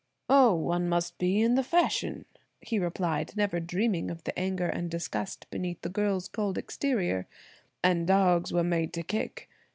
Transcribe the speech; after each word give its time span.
"Oh, 0.29 0.55
one 0.55 0.89
must 0.89 1.19
be 1.19 1.41
in 1.43 1.53
the 1.53 1.61
fashion!" 1.63 2.25
he 2.59 2.79
replied, 2.79 3.37
never 3.37 3.59
dreaming 3.59 4.09
of 4.09 4.23
the 4.23 4.35
anger 4.39 4.65
and 4.65 4.89
disgust 4.89 5.45
beneath 5.51 5.79
the 5.83 5.89
girl's 5.89 6.27
cold 6.27 6.57
exterior. 6.57 7.27
"And 7.83 8.07
dogs 8.07 8.51
were 8.51 8.63
made 8.63 8.93
to 8.93 9.03
kick. 9.03 9.47